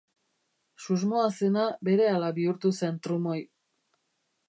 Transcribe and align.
Susmoa 0.85 1.27
zena 1.39 1.67
berehala 1.89 2.33
bihurtu 2.41 2.75
zen 2.83 3.01
trumoi. 3.05 3.41